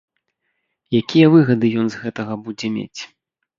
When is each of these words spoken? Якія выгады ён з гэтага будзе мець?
Якія 0.99 1.27
выгады 1.35 1.71
ён 1.83 1.87
з 1.93 2.01
гэтага 2.07 2.33
будзе 2.49 2.75
мець? 2.81 3.01